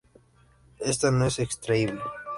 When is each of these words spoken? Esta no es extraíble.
Esta 0.79 1.11
no 1.11 1.27
es 1.27 1.37
extraíble. 1.37 2.01